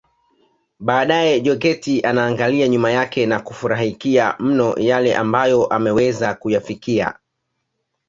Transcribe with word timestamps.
Baadae 0.79 1.39
Jokate 1.41 2.01
anaangalia 2.01 2.67
nyuma 2.67 2.91
yake 2.91 3.25
na 3.25 3.39
kufurahikia 3.39 4.35
mno 4.39 4.75
yale 4.77 5.15
ambayo 5.15 5.65
ameweza 5.67 6.33
kuyafikia 6.33 7.15